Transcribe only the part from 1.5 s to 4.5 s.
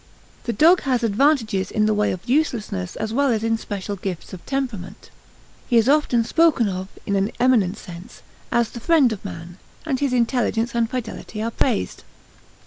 in the way of uselessness as well as in special gifts of